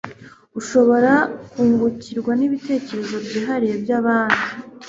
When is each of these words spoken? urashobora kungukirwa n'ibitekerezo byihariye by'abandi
urashobora 0.57 1.11
kungukirwa 1.51 2.31
n'ibitekerezo 2.39 3.15
byihariye 3.25 3.75
by'abandi 3.83 4.41